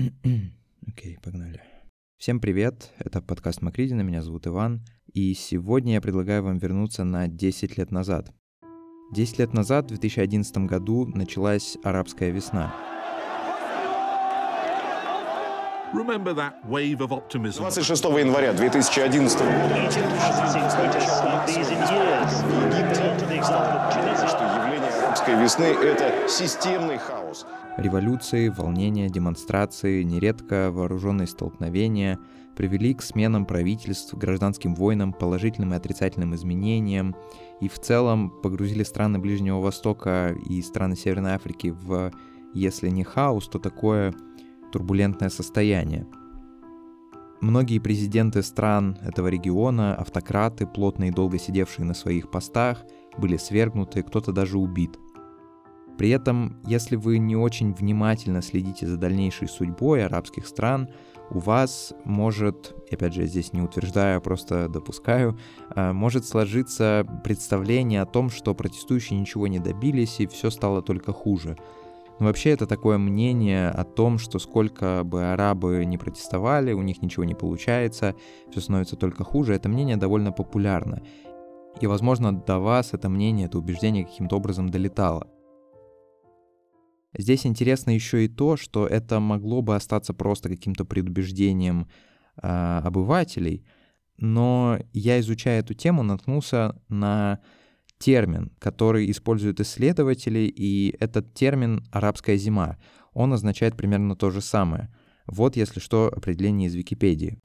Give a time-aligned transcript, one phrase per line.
[0.88, 1.60] Окей, погнали.
[2.16, 7.28] Всем привет, это подкаст Макридина, меня зовут Иван, и сегодня я предлагаю вам вернуться на
[7.28, 8.32] 10 лет назад.
[9.12, 12.74] 10 лет назад, в 2011 году, началась арабская весна.
[17.58, 19.38] 26 января 2011
[24.28, 24.69] что явление
[25.20, 27.46] арабской весны— это системный хаос.
[27.76, 32.18] Революции, волнения, демонстрации, нередко вооруженные столкновения
[32.56, 37.14] привели к сменам правительств, гражданским войнам, положительным и отрицательным изменениям,
[37.60, 42.12] и в целом погрузили страны Ближнего Востока и страны Северной Африки в,
[42.54, 44.14] если не хаос, то такое
[44.72, 46.06] турбулентное состояние.
[47.40, 52.84] Многие президенты стран этого региона, автократы, плотно и долго сидевшие на своих постах,
[53.16, 54.98] были свергнуты, кто-то даже убит–
[56.00, 60.88] при этом, если вы не очень внимательно следите за дальнейшей судьбой арабских стран,
[61.30, 65.38] у вас может, опять же, я здесь не утверждаю, а просто допускаю,
[65.76, 71.12] а, может сложиться представление о том, что протестующие ничего не добились и все стало только
[71.12, 71.58] хуже.
[72.18, 77.02] Но вообще это такое мнение о том, что сколько бы арабы не протестовали, у них
[77.02, 78.14] ничего не получается,
[78.50, 81.02] все становится только хуже, это мнение довольно популярно.
[81.78, 85.28] И, возможно, до вас это мнение, это убеждение каким-то образом долетало.
[87.16, 91.88] Здесь интересно еще и то, что это могло бы остаться просто каким-то предубеждением
[92.40, 93.64] э, обывателей,
[94.16, 97.40] но я, изучая эту тему, наткнулся на
[97.98, 102.76] термин, который используют исследователи, и этот термин «арабская зима».
[103.12, 104.94] Он означает примерно то же самое.
[105.30, 107.38] Вот, если что, определение из Википедии.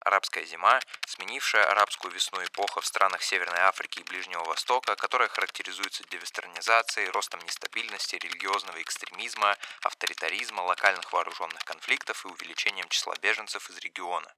[0.00, 6.04] Арабская зима, сменившая арабскую весну эпоха в странах Северной Африки и Ближнего Востока, которая характеризуется
[6.10, 14.28] девестернизацией, ростом нестабильности, религиозного экстремизма, авторитаризма, локальных вооруженных конфликтов и увеличением числа беженцев из региона.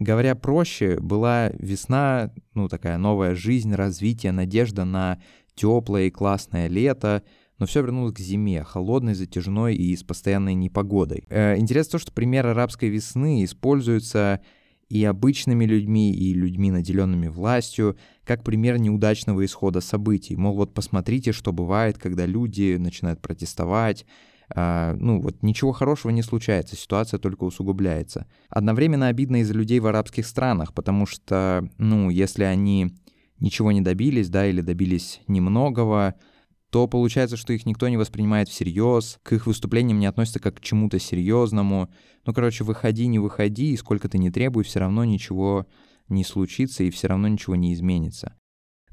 [0.00, 5.22] Говоря проще, была весна, ну такая новая жизнь, развитие, надежда на
[5.54, 7.22] теплое и классное лето,
[7.64, 11.24] но все вернулось к зиме, холодной, затяжной и с постоянной непогодой.
[11.30, 14.42] Э, интересно то, что пример арабской весны используется
[14.90, 20.36] и обычными людьми, и людьми, наделенными властью, как пример неудачного исхода событий.
[20.36, 24.04] Мол, вот посмотрите, что бывает, когда люди начинают протестовать,
[24.54, 28.26] Uh, ну вот ничего хорошего не случается, ситуация только усугубляется.
[28.50, 32.92] Одновременно обидно из-за людей в арабских странах, потому что, ну, если они
[33.40, 36.14] ничего не добились, да, или добились немногого,
[36.74, 40.60] то получается, что их никто не воспринимает всерьез, к их выступлениям не относятся как к
[40.60, 41.88] чему-то серьезному.
[42.26, 45.68] Ну, короче, выходи, не выходи, и сколько ты не требуй, все равно ничего
[46.08, 48.34] не случится, и все равно ничего не изменится.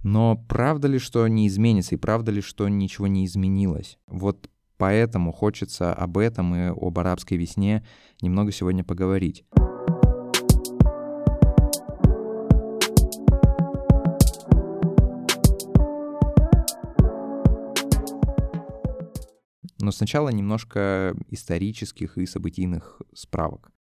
[0.04, 3.98] Но правда ли, что не изменится, и правда ли, что ничего не изменилось?
[4.06, 4.48] Вот
[4.78, 7.84] поэтому хочется об этом и об арабской весне
[8.22, 9.44] немного сегодня поговорить.
[19.82, 23.72] Но сначала немножко исторических и событийных справок.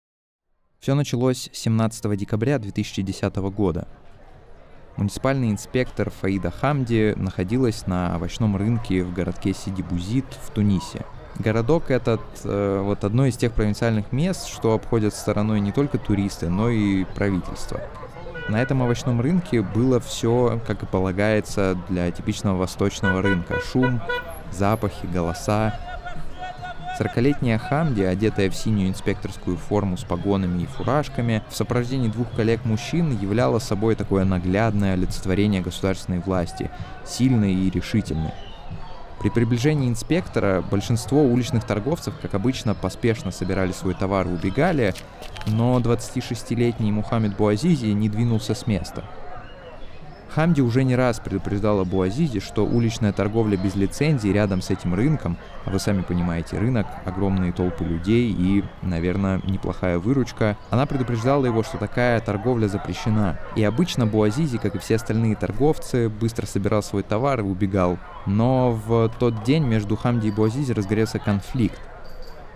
[0.81, 3.87] Все началось 17 декабря 2010 года.
[4.97, 11.05] Муниципальный инспектор Фаида Хамди находилась на овощном рынке в городке Сидибузит в Тунисе.
[11.39, 16.49] Городок этот э, вот одно из тех провинциальных мест, что обходят стороной не только туристы,
[16.49, 17.81] но и правительство.
[18.49, 23.61] На этом овощном рынке было все, как и полагается для типичного восточного рынка.
[23.61, 24.01] Шум,
[24.51, 25.79] запахи, голоса,
[26.97, 33.19] Сорокалетняя Хамди, одетая в синюю инспекторскую форму с погонами и фуражками, в сопровождении двух коллег-мужчин
[33.19, 36.71] являла собой такое наглядное олицетворение государственной власти,
[37.07, 38.33] сильной и решительной.
[39.21, 44.95] При приближении инспектора большинство уличных торговцев, как обычно, поспешно собирали свой товар и убегали,
[45.47, 49.05] но 26-летний Мухаммед Буазизи не двинулся с места–
[50.35, 54.95] Хамди уже не раз предупреждал Абу Азизе, что уличная торговля без лицензии рядом с этим
[54.95, 61.47] рынком, а вы сами понимаете, рынок, огромные толпы людей и, наверное, неплохая выручка, она предупреждала
[61.47, 63.41] его, что такая торговля запрещена.
[63.57, 67.99] И обычно Буазизи, как и все остальные торговцы, быстро собирал свой товар и убегал.
[68.27, 71.81] Но в тот день между Хамди и Буазизи разгорелся конфликт.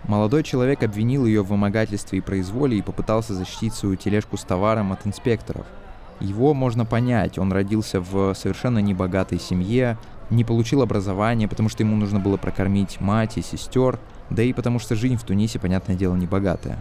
[0.05, 4.93] Молодой человек обвинил ее в вымогательстве и произволе и попытался защитить свою тележку с товаром
[4.93, 5.65] от инспекторов–
[6.19, 9.97] его можно понять, он родился в совершенно небогатой семье,
[10.29, 14.79] не получил образования, потому что ему нужно было прокормить мать и сестер, да и потому
[14.79, 16.79] что жизнь в Тунисе, понятное дело, не богатая.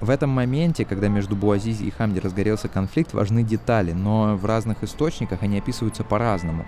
[0.00, 4.82] В этом моменте, когда между Буазизи и Хамди разгорелся конфликт, важны детали, но в разных
[4.82, 6.66] источниках они описываются по-разному.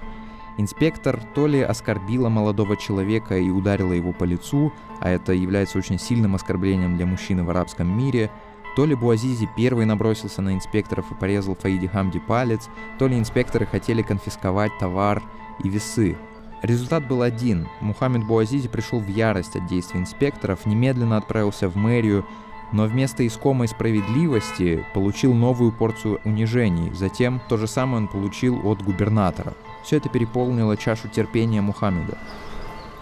[0.57, 5.99] Инспектор то ли оскорбила молодого человека и ударила его по лицу, а это является очень
[5.99, 8.31] сильным оскорблением для мужчины в арабском мире,
[8.79, 12.69] то ли Буазизи первый набросился на инспекторов и порезал Фаиди Хамди палец,
[13.01, 15.21] то ли инспекторы хотели конфисковать товар
[15.65, 16.17] и весы.
[16.63, 17.67] Результат был один.
[17.81, 22.25] Мухаммед Буазизи пришел в ярость от действий инспекторов, немедленно отправился в мэрию,
[22.71, 26.93] но вместо искомой справедливости получил новую порцию унижений.
[26.95, 29.55] Затем то же самое он получил от губернатора.
[29.83, 32.17] Все это переполнило чашу терпения Мухаммеда.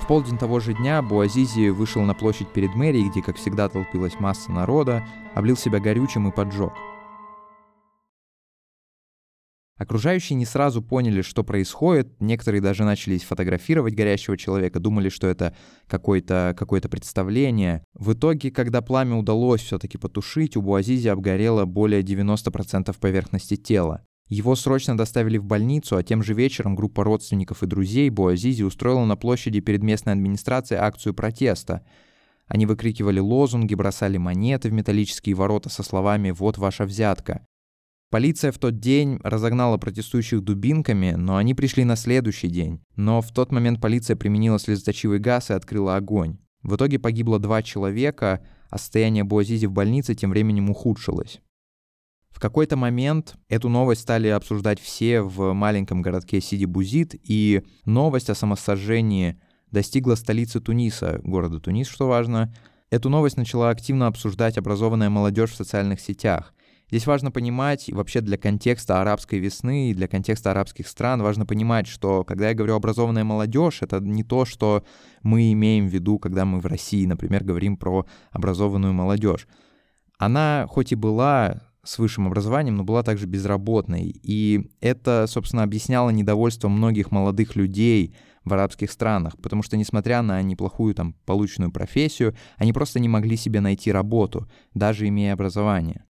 [0.07, 4.21] В полдень того же дня Буазизи вышел на площадь перед мэрией, где, как всегда, толпилась
[4.21, 5.05] масса народа,
[5.35, 6.73] облил себя горючим и поджег.
[9.77, 12.21] Окружающие не сразу поняли, что происходит.
[12.21, 15.57] Некоторые даже начали фотографировать горящего человека, думали, что это
[15.89, 17.83] какое-то какое представление.
[17.95, 24.07] В итоге, когда пламя удалось все-таки потушить, у Буазизи обгорело более 90% поверхности тела.
[24.29, 29.05] Его срочно доставили в больницу, а тем же вечером группа родственников и друзей Буазизи устроила
[29.05, 31.87] на площади перед местной администрацией акцию протеста.
[32.49, 37.47] Они выкрикивали лозунги, бросали монеты в металлические ворота со словами «Вот ваша взятка».
[38.11, 42.81] Полиция в тот день разогнала протестующих дубинками, но они пришли на следующий день.
[42.95, 46.39] Но в тот момент полиция применила слезоточивый газ и открыла огонь.
[46.63, 51.41] В итоге погибло два человека, а состояние Буазизи в больнице тем временем ухудшилось.
[52.37, 58.35] В какой-то момент эту новость стали обсуждать все в маленьком городке Сиди-Бузит, и новость о
[58.35, 59.41] самосожжении
[59.71, 62.55] достигла столицы Туниса, города Тунис, что важно.
[62.91, 66.53] Эту новость начала активно обсуждать образованная молодежь в социальных сетях.
[66.91, 71.87] Здесь важно понимать, вообще для контекста арабской весны и для контекста арабских стран, важно понимать,
[71.87, 74.85] что когда я говорю образованная молодежь, это не то, что
[75.23, 79.49] мы имеем в виду, когда мы в России, например, говорим про образованную молодежь.
[80.19, 84.15] Она хоть и была с высшим образованием, но была также безработной.
[84.23, 90.41] И это, собственно, объясняло недовольство многих молодых людей в арабских странах, потому что, несмотря на
[90.43, 96.05] неплохую там полученную профессию, они просто не могли себе найти работу, даже имея образование.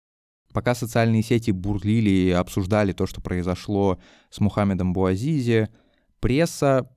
[0.52, 3.98] Пока социальные сети бурлили и обсуждали то, что произошло
[4.30, 5.68] с Мухаммедом Буазизи,
[6.20, 6.90] пресса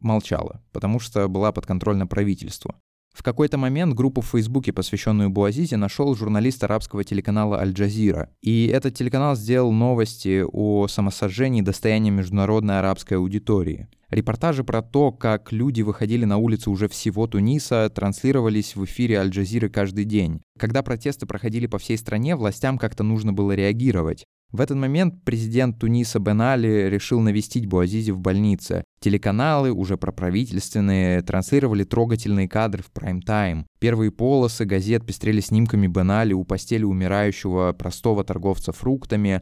[0.00, 2.74] молчала, потому что была подконтрольна правительству.
[3.12, 8.30] В какой-то момент группу в Фейсбуке, посвященную Буазизе, нашел журналист арабского телеканала Аль-Джазира.
[8.40, 13.88] И этот телеканал сделал новости о самосожжении достояния международной арабской аудитории.
[14.08, 19.70] Репортажи про то, как люди выходили на улицы уже всего Туниса, транслировались в эфире Аль-Джазиры
[19.70, 20.42] каждый день.
[20.58, 24.24] Когда протесты проходили по всей стране, властям как-то нужно было реагировать.
[24.52, 28.84] В этот момент президент Туниса Бен Али решил навестить Буазизи в больнице.
[29.00, 33.66] Телеканалы, уже проправительственные, транслировали трогательные кадры в прайм-тайм.
[33.80, 39.40] Первые полосы газет пестрели снимками Бен Али у постели умирающего простого торговца фруктами.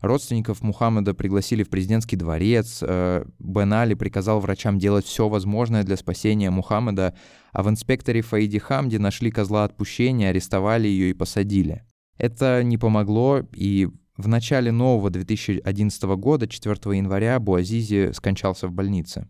[0.00, 2.80] Родственников Мухаммеда пригласили в президентский дворец.
[2.82, 7.14] Э, Бен Али приказал врачам делать все возможное для спасения Мухаммеда,
[7.52, 11.82] а в инспекторе Фаиди Хамди нашли козла отпущения, арестовали ее и посадили.
[12.18, 13.88] Это не помогло, и
[14.20, 19.26] в начале нового 2011 года, 4 января, Буазизи скончался в больнице.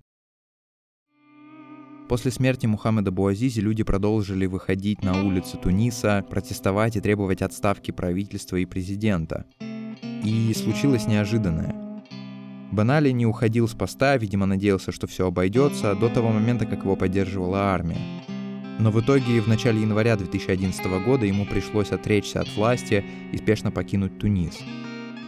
[2.08, 8.56] После смерти Мухаммеда Буазизи люди продолжили выходить на улицы Туниса, протестовать и требовать отставки правительства
[8.56, 9.46] и президента.
[10.25, 11.72] И случилось неожиданное.
[12.72, 16.96] Банали не уходил с поста, видимо, надеялся, что все обойдется, до того момента, как его
[16.96, 17.98] поддерживала армия.
[18.81, 23.71] Но в итоге в начале января 2011 года ему пришлось отречься от власти и спешно
[23.71, 24.59] покинуть Тунис.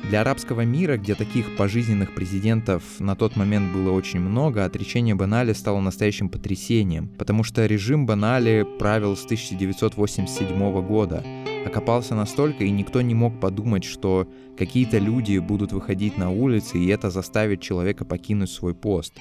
[0.09, 5.53] Для арабского мира, где таких пожизненных президентов на тот момент было очень много, отречение Банали
[5.53, 11.23] стало настоящим потрясением, потому что режим Банали правил с 1987 года,
[11.67, 16.89] окопался настолько, и никто не мог подумать, что какие-то люди будут выходить на улицы, и
[16.89, 19.19] это заставит человека покинуть свой пост.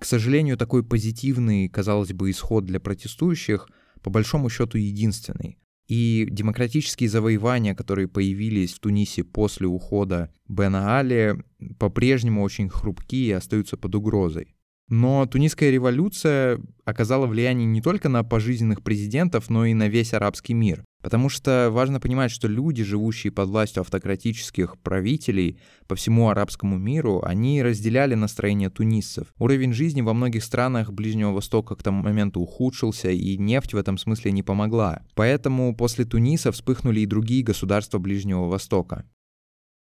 [0.00, 3.68] К сожалению, такой позитивный, казалось бы, исход для протестующих
[4.02, 5.58] по большому счету единственный.
[5.88, 11.44] И демократические завоевания, которые появились в Тунисе после ухода Бена Али,
[11.78, 14.54] по-прежнему очень хрупкие и остаются под угрозой.
[14.90, 20.52] Но тунисская революция оказала влияние не только на пожизненных президентов, но и на весь арабский
[20.52, 20.84] мир.
[21.00, 27.22] Потому что важно понимать, что люди, живущие под властью автократических правителей по всему арабскому миру,
[27.24, 29.28] они разделяли настроение тунисцев.
[29.38, 33.96] Уровень жизни во многих странах Ближнего Востока к тому моменту ухудшился, и нефть в этом
[33.96, 35.02] смысле не помогла.
[35.14, 39.06] Поэтому после Туниса вспыхнули и другие государства Ближнего Востока.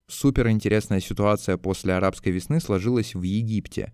[0.07, 3.93] Супер интересная ситуация после арабской весны сложилась в Египте.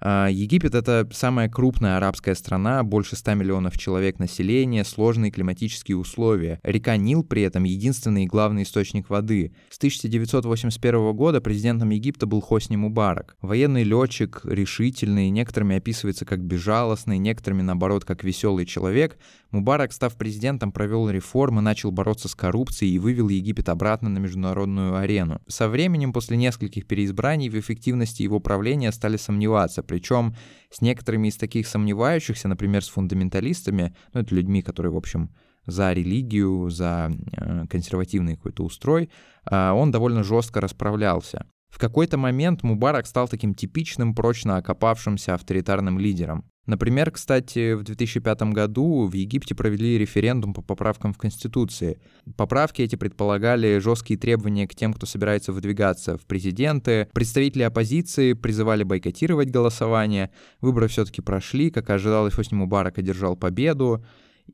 [0.00, 6.58] А, Египет— это самая крупная арабская страна, больше 100 миллионов человек населения, сложные климатические условия.
[6.62, 9.52] Река Нил при этом единственный и главный источник воды.
[9.68, 13.36] С 1981 года президентом Египта был Хосни Мубарак.
[13.42, 19.18] Военный летчик, решительный, некоторыми описывается как безжалостный, некоторыми, наоборот, как веселый человек.
[19.50, 24.96] Мубарак, став президентом, провел реформы, начал бороться с коррупцией и вывел Египет обратно на международную
[24.96, 25.40] арену.
[25.48, 30.36] Со временем, после нескольких переизбраний, в эффективности его правления стали сомневаться, причем
[30.70, 35.30] с некоторыми из таких сомневающихся, например, с фундаменталистами, ну, это людьми, которые, в общем,
[35.66, 39.10] за религию, за э, консервативный какой-то устрой,
[39.50, 41.46] э, он довольно жестко расправлялся.
[41.68, 46.44] В какой-то момент Мубарак стал таким типичным, прочно окопавшимся авторитарным лидером.
[46.66, 52.00] Например, кстати, в 2005 году в Египте провели референдум по поправкам в Конституции.
[52.36, 57.08] Поправки эти предполагали жесткие требования к тем, кто собирается выдвигаться в президенты.
[57.12, 60.30] Представители оппозиции призывали бойкотировать голосование.
[60.60, 64.04] Выборы все-таки прошли, как ожидалось, Хосни Мубарак одержал победу.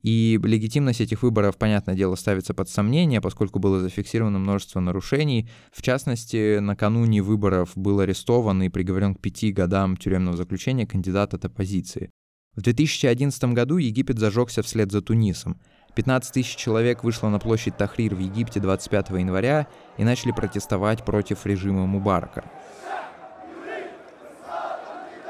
[0.03, 5.49] И легитимность этих выборов, понятное дело, ставится под сомнение, поскольку было зафиксировано множество нарушений.
[5.73, 11.45] В частности, накануне выборов был арестован и приговорен к пяти годам тюремного заключения кандидат от
[11.45, 12.11] оппозиции.
[12.55, 15.61] В 2011 году Египет зажегся вслед за Тунисом.
[15.95, 19.67] 15 тысяч человек вышло на площадь Тахрир в Египте 25 января
[19.99, 22.45] и начали протестовать против режима Мубарака.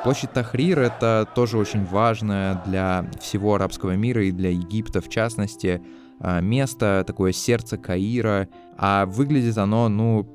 [0.02, 5.82] Площадь Тахрир— это тоже очень важное для всего арабского мира и для Египта в частности
[6.20, 10.26] а, место, такое сердце Каира, а выглядит оно, ну,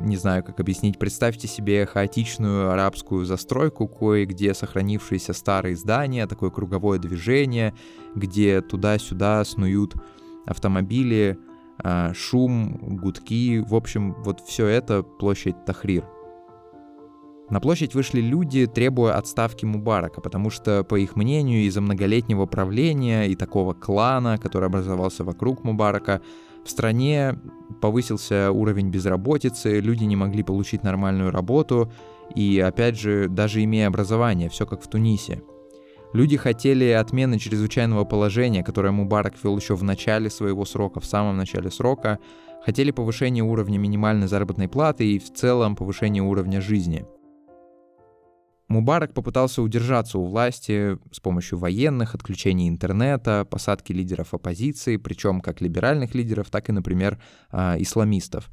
[0.00, 6.98] не знаю, как объяснить, представьте себе хаотичную арабскую застройку, кое-где сохранившиеся старые здания, такое круговое
[6.98, 7.74] движение,
[8.14, 9.94] где туда-сюда снуют
[10.46, 11.38] автомобили,
[11.78, 16.04] а, шум, гудки, в общем, вот все это площадь Тахрир.
[17.52, 23.24] На площадь вышли люди, требуя отставки Мубарака, потому что, по их мнению, из-за многолетнего правления
[23.24, 26.22] и такого клана, который образовался вокруг Мубарака,
[26.64, 27.38] в стране
[27.82, 31.92] повысился уровень безработицы, люди не могли получить нормальную работу,
[32.34, 35.42] и, опять же, даже имея образование, все как в Тунисе.
[36.14, 41.36] Люди хотели отмены чрезвычайного положения, которое Мубарак вел еще в начале своего срока, в самом
[41.36, 42.18] начале срока,
[42.64, 47.04] хотели повышения уровня минимальной заработной платы и в целом повышения уровня жизни–
[48.72, 55.60] Мубарак попытался удержаться у власти с помощью военных, отключения интернета, посадки лидеров оппозиции, причем как
[55.60, 58.48] либеральных лидеров, так и, например, а, исламистов.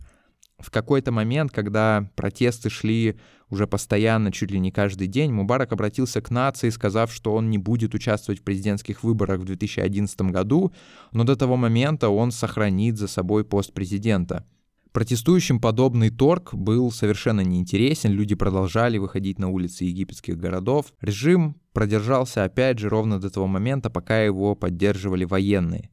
[0.60, 3.18] В какой-то момент, когда протесты шли
[3.50, 7.58] уже постоянно, чуть ли не каждый день, Мубарак обратился к нации, сказав, что он не
[7.58, 10.74] будет участвовать в президентских выборах в 2011 году,
[11.14, 14.46] но до того момента он сохранит за собой пост президента—
[14.92, 20.94] Протестующим подобный торг был совершенно неинтересен, люди продолжали выходить на улицы египетских городов.
[21.00, 25.92] Режим продержался опять же ровно до того момента, пока его поддерживали военные.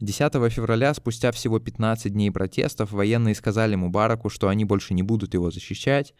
[0.00, 5.34] 10 февраля, спустя всего 15 дней протестов, военные сказали Мубараку, что они больше не будут
[5.34, 6.12] его защищать,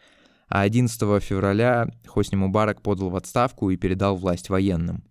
[0.47, 5.03] а 11 февраля Хосни Мубарак подал в отставку и передал власть военным.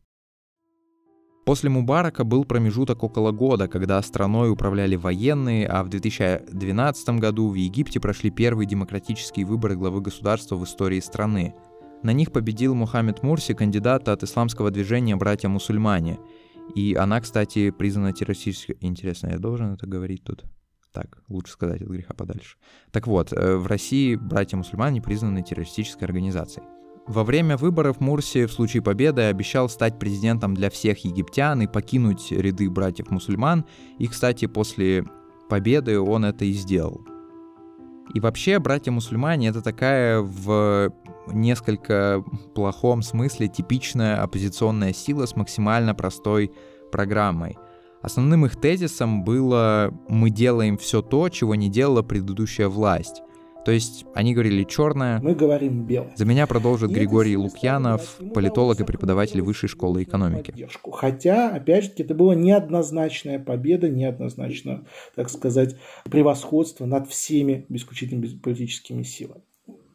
[1.44, 7.54] После Мубарака был промежуток около года, когда страной управляли военные, а в 2012 году в
[7.54, 11.54] Египте прошли первые демократические выборы главы государства в истории страны.
[12.04, 16.20] На них победил Мухаммед Мурси, кандидат от исламского движения «Братья-мусульмане».
[16.76, 18.76] И она, кстати, признана террористической...
[18.80, 20.44] Интересно, я должен это говорить тут?
[20.92, 22.56] Так, лучше сказать от греха подальше.
[22.92, 26.64] Так вот, э, в России братья-мусульмане признаны террористической организацией.
[27.06, 32.30] Во время выборов Мурси в случае победы обещал стать президентом для всех египтян и покинуть
[32.30, 33.64] ряды братьев-мусульман,
[33.98, 35.04] и, кстати, после
[35.48, 37.02] победы он это и сделал.
[38.14, 40.92] И вообще, братья-мусульмане— это такая в
[41.26, 46.52] несколько плохом смысле типичная оппозиционная сила с максимально простой
[46.90, 47.56] программой.
[48.00, 53.22] Основным их тезисом было «мы делаем все то, чего не делала предыдущая власть».
[53.64, 55.20] То есть они говорили черное.
[55.20, 56.12] Мы говорим белое.
[56.16, 60.50] За меня продолжит и Григорий Лукьянов, политолог и преподаватель Высшей школы экономики.
[60.50, 60.90] Поддержку.
[60.90, 69.02] Хотя, опять же, это была неоднозначная победа, неоднозначно, так сказать, превосходство над всеми исключительно политическими
[69.02, 69.42] силами.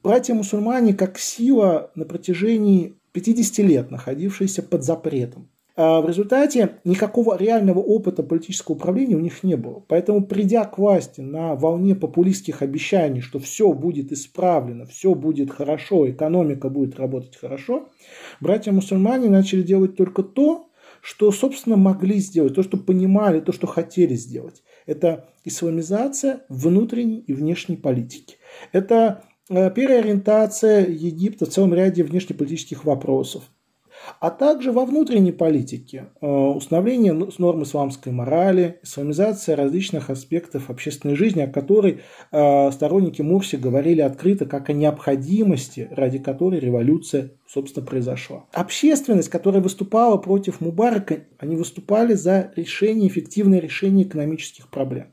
[0.03, 8.23] Братья-мусульмане как сила на протяжении 50 лет находившаяся под запретом в результате никакого реального опыта
[8.23, 9.83] политического управления у них не было.
[9.87, 16.09] Поэтому, придя к власти на волне популистских обещаний, что все будет исправлено, все будет хорошо,
[16.09, 17.89] экономика будет работать хорошо,
[18.41, 20.67] братья-мусульмане начали делать только то,
[21.01, 24.63] что, собственно, могли сделать, то, что понимали, то, что хотели сделать.
[24.87, 28.37] Это исламизация внутренней и внешней политики.
[28.71, 33.43] Это э, переориентация Египта в целом ряде внешнеполитических вопросов
[34.19, 41.41] а также во внутренней политике, э, установление норм исламской морали, исламизация различных аспектов общественной жизни,
[41.41, 48.45] о которой э, сторонники Мурси говорили открыто, как о необходимости, ради которой революция, собственно, произошла.
[48.53, 55.07] Общественность, которая выступала против Мубарака, они выступали за решение, эффективное решение экономических проблем.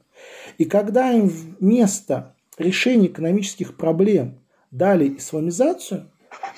[0.59, 6.11] И когда им вместо решения экономических проблем дали исламизацию,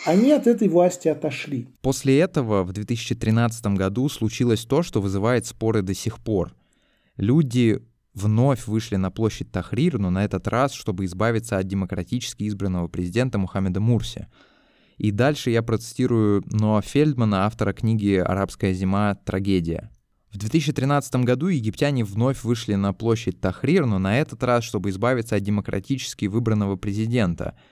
[0.06, 1.68] они от этой власти отошли.
[1.82, 6.54] После этого в 2013 году случилось то, что вызывает споры до сих пор.
[7.16, 7.82] Люди
[8.14, 13.38] вновь вышли на площадь Тахрир, но на этот раз, чтобы избавиться от демократически избранного президента
[13.38, 14.28] Мухаммеда Мурси.
[14.96, 19.16] И дальше я процитирую Ноа Фельдмана, автора книги «Арабская зима.
[19.16, 19.90] Трагедия».
[20.30, 25.36] В 2013 году египтяне вновь вышли на площадь Тахрир, но на этот раз, чтобы избавиться
[25.36, 27.58] от демократически выбранного президента—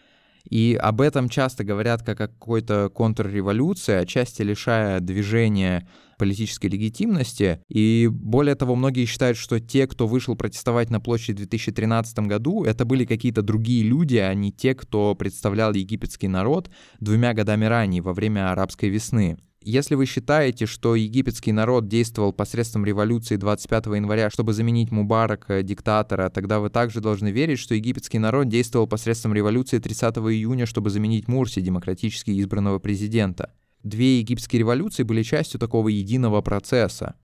[0.48, 7.60] и об этом часто говорят как о какой-то контрреволюции, отчасти лишая движения политической легитимности.
[7.68, 12.64] И более того, многие считают, что те, кто вышел протестовать на площади в 2013 году,
[12.64, 16.70] это были какие-то другие люди, а не те, кто представлял египетский народ
[17.00, 19.38] двумя годами ранее, во время арабской весны.
[19.66, 26.28] Если вы считаете, что египетский народ действовал посредством революции 25 января, чтобы заменить Мубарака, диктатора,
[26.28, 31.28] тогда вы также должны верить, что египетский народ действовал посредством революции 30 июня, чтобы заменить
[31.28, 33.54] Мурси, демократически избранного президента.
[33.82, 37.14] Две египетские революции были частью такого единого процесса.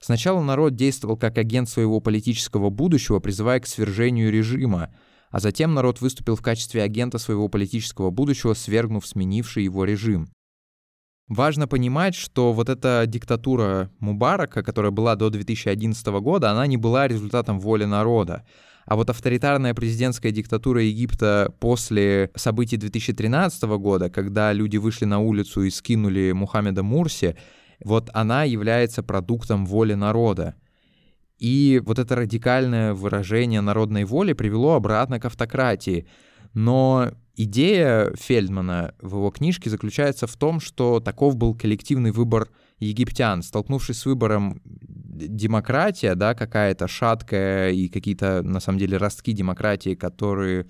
[0.00, 4.88] Сначала народ действовал как агент своего политического будущего, призывая к свержению режима,
[5.30, 10.30] а затем народ выступил в качестве агента своего политического будущего, свергнув сменивший его режим.
[11.28, 17.08] Важно понимать, что вот эта диктатура Мубарака, которая была до 2011 года, она не была
[17.08, 18.44] результатом воли народа.
[18.84, 25.62] А вот авторитарная президентская диктатура Египта после событий 2013 года, когда люди вышли на улицу
[25.62, 27.36] и скинули Мухаммеда Мурси,
[27.84, 30.56] вот она является продуктом воли народа.
[31.38, 36.06] И вот это радикальное выражение народной воли привело обратно к автократии.
[36.54, 43.42] Но Идея Фельдмана в его книжке заключается в том, что таков был коллективный выбор египтян.
[43.42, 50.66] Столкнувшись с выбором демократия, да, какая-то шаткая и какие-то, на самом деле, ростки демократии, которые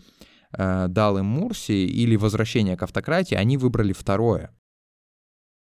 [0.52, 4.54] э, дал им Мурси, или возвращение к автократии, они выбрали второе.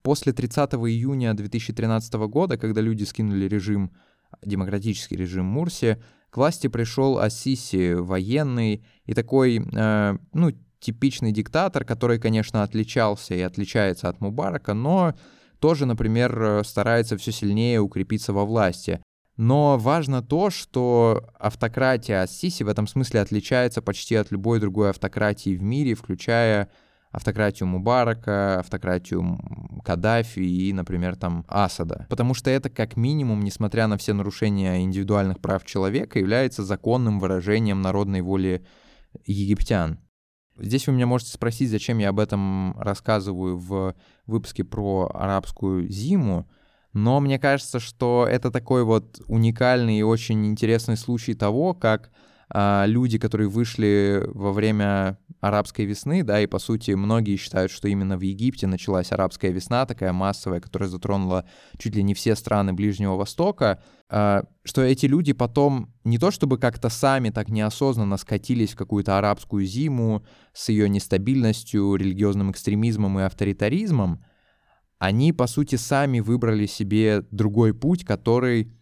[0.02, 3.92] После 30 июня 2013 года, когда люди скинули режим,
[4.44, 12.20] демократический режим Мурси, к власти пришел Ассиси, военный и такой, э, ну, типичный диктатор, который,
[12.20, 15.16] конечно, отличался и отличается от Мубарака, но
[15.60, 19.02] тоже, например, старается все сильнее укрепиться во власти.
[19.38, 25.56] Но важно то, что автократия Сиси в этом смысле отличается почти от любой другой автократии
[25.56, 26.70] в мире, включая
[27.12, 29.40] автократию Мубарака, автократию
[29.84, 32.08] Каддафи и, например, там Асада.
[32.10, 37.82] Потому что это как минимум, несмотря на все нарушения индивидуальных прав человека, является законным выражением
[37.82, 38.66] народной воли
[39.26, 40.00] египтян.
[40.58, 46.48] Здесь вы меня можете спросить, зачем я об этом рассказываю в выпуске про арабскую зиму,
[46.94, 52.10] но мне кажется, что это такой вот уникальный и очень интересный случай того, как
[52.54, 58.18] люди, которые вышли во время арабской весны, да, и по сути многие считают, что именно
[58.18, 61.46] в Египте началась арабская весна, такая массовая, которая затронула
[61.78, 66.58] чуть ли не все страны Ближнего Востока, а, что эти люди потом не то чтобы
[66.58, 73.24] как-то сами так неосознанно скатились в какую-то арабскую зиму с ее нестабильностью, религиозным экстремизмом и
[73.24, 74.24] авторитаризмом,
[74.98, 78.74] они, по сути, сами выбрали себе другой путь, который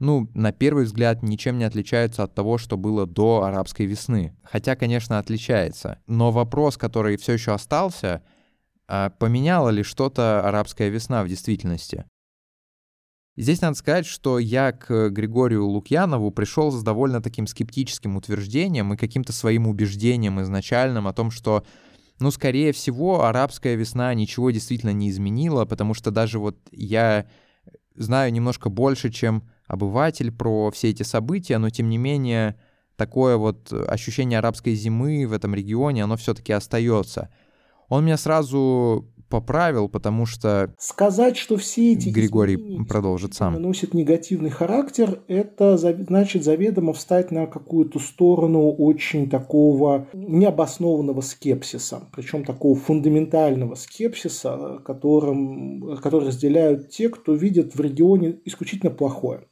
[0.00, 4.34] ну, на первый взгляд, ничем не отличается от того, что было до арабской весны.
[4.42, 5.98] Хотя, конечно, отличается.
[6.06, 8.22] Но вопрос, который все еще остался,
[8.88, 12.06] а поменяла ли что-то арабская весна в действительности?
[13.36, 18.96] Здесь надо сказать, что я к Григорию Лукьянову пришел с довольно таким скептическим утверждением и
[18.96, 21.64] каким-то своим убеждением изначальным о том, что,
[22.18, 27.26] ну, скорее всего, арабская весна ничего действительно не изменила, потому что даже вот я
[27.94, 32.56] знаю немножко больше, чем обыватель про все эти события, но тем не менее
[32.96, 37.30] такое вот ощущение арабской зимы в этом регионе, оно все-таки остается.
[37.88, 40.74] Он меня сразу поправил, потому что...
[40.76, 43.54] Сказать, что все эти Григорий продолжит сам.
[43.62, 52.44] носят негативный характер, это значит заведомо встать на какую-то сторону очень такого необоснованного скепсиса, причем
[52.44, 59.44] такого фундаментального скепсиса, которым, который разделяют те, кто видит в регионе исключительно плохое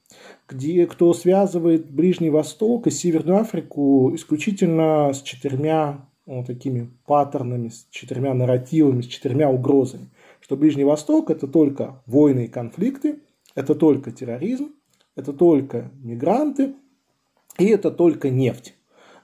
[0.48, 7.86] где, кто связывает Ближний Восток и Северную Африку исключительно с четырьмя вот, такими паттернами, с
[7.90, 10.08] четырьмя нарративами, с четырьмя угрозами,
[10.40, 13.20] что Ближний Восток– это только войны и конфликты,
[13.54, 14.70] это только терроризм,
[15.16, 16.74] это только мигранты,
[17.58, 18.74] и это только нефть,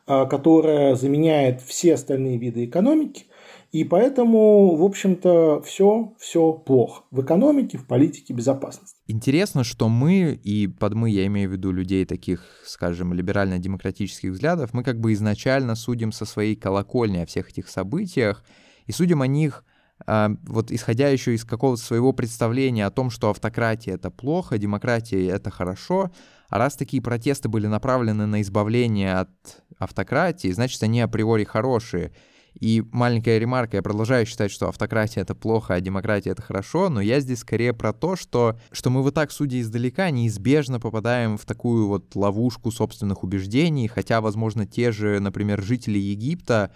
[0.06, 3.26] а, которая заменяет все остальные виды экономики,
[3.72, 8.96] и поэтому, в общем-то, все, все плохо в экономике, в политике, безопасности.
[9.08, 14.72] Интересно, что мы, и под мы я имею в виду людей таких, скажем, либерально-демократических взглядов,
[14.74, 18.44] мы как бы изначально судим со своей колокольни о всех этих событиях,
[18.86, 19.64] и судим о них
[20.06, 25.28] а, вот исходя еще из какого-то своего представления о том, что автократия— это плохо, демократия—
[25.28, 26.10] это хорошо,
[26.48, 29.30] а раз такие протесты были направлены на избавление от
[29.78, 32.12] автократии, значит, они априори хорошие—
[32.60, 37.00] и маленькая ремарка, я продолжаю считать, что автократия— это плохо, а демократия— это хорошо, но
[37.00, 41.44] я здесь скорее про то, что, что мы вот так, судя издалека, неизбежно попадаем в
[41.44, 46.70] такую вот ловушку собственных убеждений, хотя, возможно, те же, например, жители Египта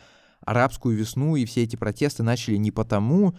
[0.45, 3.37] арабскую весну и все эти протесты начали не потому,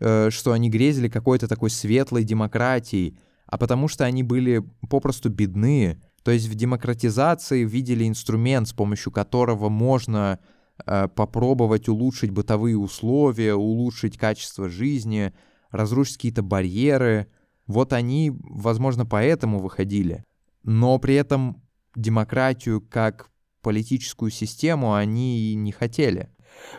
[0.00, 6.00] э, что они грезили какой-то такой светлой демократией, а потому что они были попросту бедны,
[6.22, 10.38] то есть в демократизации видели инструмент, с помощью которого можно
[10.84, 15.32] попробовать улучшить бытовые условия, улучшить качество жизни,
[15.70, 17.28] разрушить какие-то барьеры.
[17.66, 20.24] Вот они, возможно, поэтому выходили.
[20.62, 21.62] Но при этом
[21.96, 23.30] демократию как
[23.62, 26.28] политическую систему они не хотели.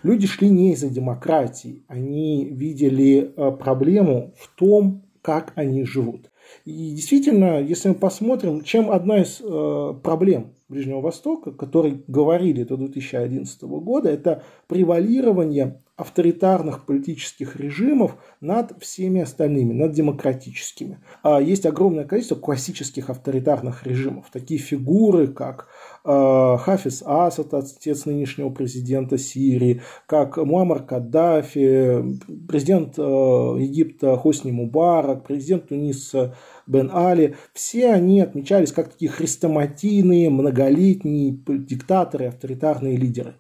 [0.04, 6.30] Люди шли не из-за демократии, они видели э, проблему в том, как они живут.
[6.66, 12.78] И действительно, если мы посмотрим, чем одна из э, проблем Ближнего Востока, которые говорили до
[12.78, 21.00] 2011 года, это превалирование авторитарных политических режимов над всеми остальными, над демократическими.
[21.22, 24.26] А есть огромное количество классических авторитарных режимов.
[24.32, 25.68] Такие фигуры, как
[26.04, 35.28] э, Хафиз Асад, отец нынешнего президента Сирии, как Муаммар Каддафи, президент э, Египта Хосни Мубарак,
[35.28, 43.36] президент Туниса Бен Али, все они отмечались как такие хрестоматийные, многолетние диктаторы, авторитарные лидеры.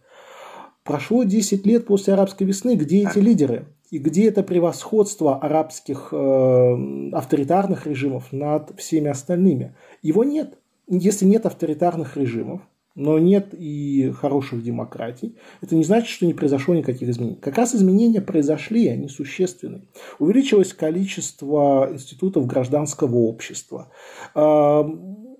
[0.83, 3.67] Прошло 10 лет после арабской весны, где эти лидеры?
[3.89, 9.75] И где это превосходство арабских э, авторитарных режимов над всеми остальными?
[10.01, 10.57] Его нет.
[10.89, 12.61] Если нет авторитарных режимов,
[12.95, 17.39] но нет и хороших демократий, это не значит, что не произошло никаких изменений.
[17.41, 19.87] Как раз изменения произошли, они существенны.
[20.19, 23.91] Увеличилось количество институтов гражданского общества.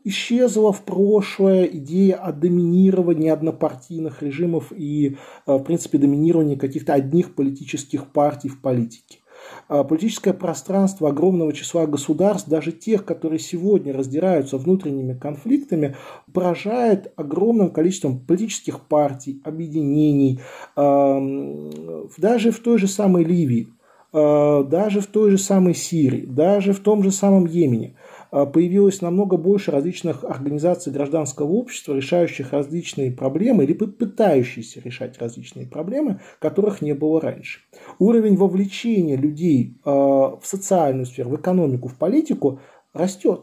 [0.06, 8.12] Исчезла в прошлое идея о доминировании однопартийных режимов и, в принципе, доминировании каких-то одних политических
[8.12, 9.20] партий в политике.
[9.68, 15.96] А, политическое пространство огромного числа государств, даже тех, которые сегодня раздираются внутренними конфликтами,
[16.34, 20.40] поражает огромным количеством политических партий, объединений,
[20.76, 23.68] даже в той же самой Ливии,
[24.14, 27.96] а, даже в той же самой Сирии, даже в том же самом Йемене.
[28.34, 35.68] А, появилось намного больше различных организаций гражданского общества, решающих различные проблемы или пытающихся решать различные
[35.68, 37.60] проблемы, которых не было раньше.
[38.00, 39.92] Уровень вовлечения людей а,
[40.36, 42.60] в социальную сферу, в экономику, в политику
[42.92, 43.42] растет.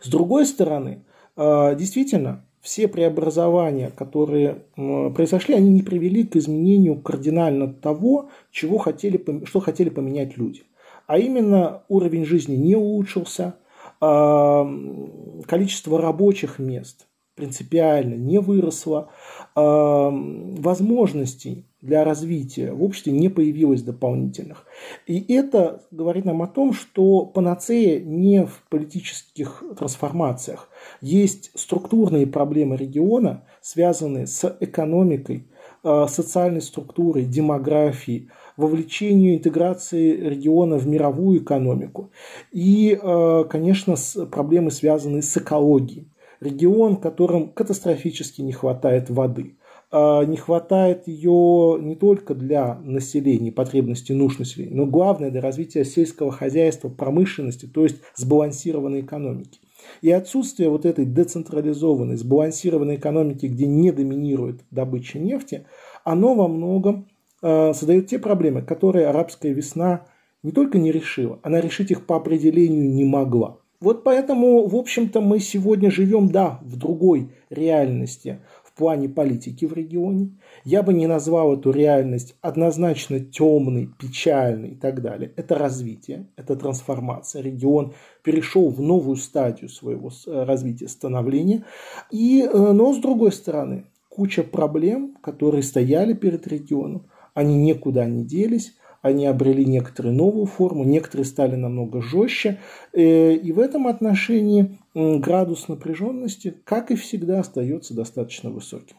[0.00, 1.04] С другой стороны,
[1.36, 9.22] а, действительно, все преобразования, которые произошли, они не привели к изменению кардинально того, чего хотели,
[9.44, 10.62] что хотели поменять люди.
[11.06, 13.56] А именно уровень жизни не улучшился–
[14.00, 19.10] количество рабочих мест принципиально не выросло,
[19.54, 24.66] возможностей для развития в обществе не появилось дополнительных.
[25.06, 30.68] И это говорит нам о том, что панацея не в политических трансформациях.
[31.00, 35.46] Есть структурные проблемы региона, связанные с экономикой,
[35.82, 42.10] а, социальной структурой, демографией, вовлечению интеграции региона в мировую экономику.
[42.52, 43.94] И, э, конечно,
[44.30, 46.08] проблемы, связанные с экологией.
[46.40, 49.56] Регион, которым катастрофически не хватает воды.
[49.92, 55.84] А, не хватает ее не только для населения, потребностей нужд населения, но главное для развития
[55.84, 59.58] сельского хозяйства, промышленности, то есть сбалансированной экономики.
[60.00, 65.66] И отсутствие вот этой децентрализованной, сбалансированной экономики, где не доминирует добыча нефти,
[66.04, 70.06] оно во многом Э, создает те проблемы, которые арабская весна
[70.42, 73.58] не только не решила, она решить их по определению не могла.
[73.80, 79.72] Вот поэтому, в общем-то, мы сегодня живем, да, в другой реальности в плане политики в
[79.72, 80.32] регионе.
[80.64, 85.32] Я бы не назвал эту реальность однозначно темной, печальной и так далее.
[85.36, 87.42] Это развитие, это трансформация.
[87.42, 91.64] Регион перешел в новую стадию своего э, развития, становления.
[92.10, 97.06] И, э, но с другой стороны, куча проблем, которые стояли перед регионом.
[97.34, 102.58] Они никуда не делись, они обрели некоторую новую форму, некоторые стали намного жестче.
[102.92, 108.96] Э, и в этом отношении градус напряженности, как и всегда, остается достаточно высоким.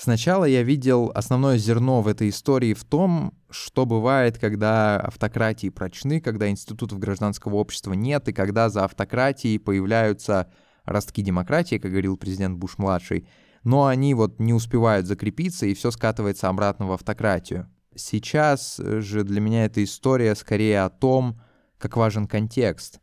[0.00, 6.20] Сначала я видел основное зерно в этой истории в том, что бывает, когда автократии прочны,
[6.20, 10.52] когда институтов гражданского общества нет, и когда за автократией появляются
[10.84, 13.26] ростки демократии, как говорил президент Буш-младший,
[13.64, 17.68] но они вот не успевают закрепиться, и все скатывается обратно в автократию.
[17.94, 21.40] Сейчас же для меня эта история скорее о том,
[21.78, 23.00] как важен контекст.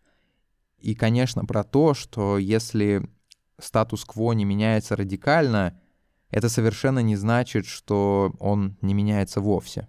[0.79, 3.09] И, конечно, про то, что если
[3.59, 5.79] статус-кво не меняется радикально—
[6.35, 9.87] это совершенно не значит, что он не меняется вовсе.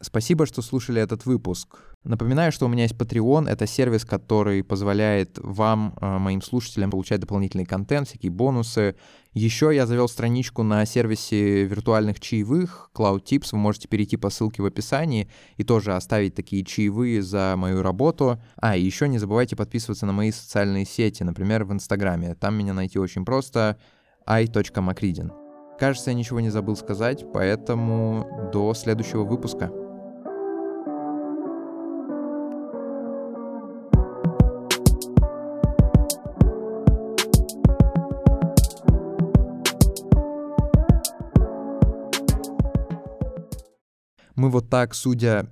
[0.00, 1.80] Спасибо, что слушали этот выпуск.
[2.04, 3.48] Напоминаю, что у меня есть Patreon.
[3.48, 8.94] Это сервис, который позволяет вам, э, моим слушателям, получать дополнительный контент, всякие бонусы.
[9.32, 13.48] Еще я завел страничку на сервисе виртуальных чаевых Cloud Tips.
[13.50, 18.40] Вы можете перейти по ссылке в описании и тоже оставить такие чаевые за мою работу.
[18.56, 22.36] А, и еще не забывайте подписываться на мои социальные сети, например, в Инстаграме.
[22.36, 23.76] Там меня найти очень просто
[24.26, 25.32] i.macridin.
[25.80, 29.87] Кажется, я ничего не забыл сказать, поэтому до следующего выпуска.
[44.48, 45.46] мы вот так, судя